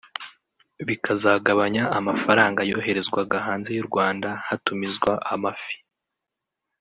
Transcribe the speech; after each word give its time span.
bikazagabanya 0.87 1.83
amafaranga 1.99 2.61
yoherezwaga 2.71 3.37
hanze 3.47 3.69
y’u 3.77 3.85
Rwanda 3.89 4.29
hatumizwa 4.47 5.11
amafi 5.33 5.75